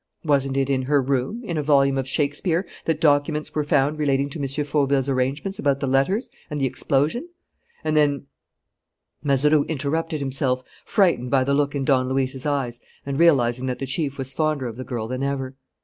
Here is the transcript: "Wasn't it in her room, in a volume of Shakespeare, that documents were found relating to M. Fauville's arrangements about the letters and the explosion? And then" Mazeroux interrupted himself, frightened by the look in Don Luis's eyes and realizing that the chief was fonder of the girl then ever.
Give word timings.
"Wasn't 0.25 0.57
it 0.57 0.67
in 0.67 0.81
her 0.81 0.99
room, 0.99 1.43
in 1.43 1.59
a 1.59 1.61
volume 1.61 1.95
of 1.99 2.07
Shakespeare, 2.07 2.65
that 2.85 2.99
documents 2.99 3.53
were 3.53 3.63
found 3.63 3.99
relating 3.99 4.31
to 4.31 4.39
M. 4.41 4.47
Fauville's 4.65 5.07
arrangements 5.07 5.59
about 5.59 5.79
the 5.79 5.85
letters 5.85 6.31
and 6.49 6.59
the 6.59 6.65
explosion? 6.65 7.29
And 7.83 7.95
then" 7.95 8.25
Mazeroux 9.23 9.63
interrupted 9.65 10.19
himself, 10.19 10.63
frightened 10.85 11.29
by 11.29 11.43
the 11.43 11.53
look 11.53 11.75
in 11.75 11.85
Don 11.85 12.09
Luis's 12.09 12.47
eyes 12.47 12.79
and 13.05 13.19
realizing 13.19 13.67
that 13.67 13.77
the 13.77 13.85
chief 13.85 14.17
was 14.17 14.33
fonder 14.33 14.65
of 14.65 14.75
the 14.77 14.83
girl 14.83 15.07
then 15.07 15.21
ever. 15.21 15.55